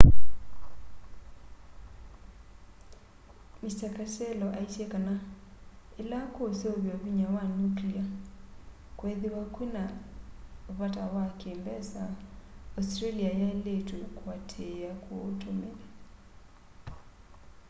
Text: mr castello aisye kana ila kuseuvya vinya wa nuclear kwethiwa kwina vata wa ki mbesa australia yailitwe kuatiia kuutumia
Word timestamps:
mr 3.63 3.89
castello 3.97 4.47
aisye 4.59 4.85
kana 4.93 5.13
ila 6.01 6.19
kuseuvya 6.35 6.95
vinya 7.03 7.27
wa 7.35 7.43
nuclear 7.57 8.07
kwethiwa 8.97 9.43
kwina 9.53 9.83
vata 10.77 11.03
wa 11.15 11.25
ki 11.39 11.49
mbesa 11.59 12.03
australia 12.79 13.31
yailitwe 13.41 13.99
kuatiia 14.17 14.91
kuutumia 15.03 15.77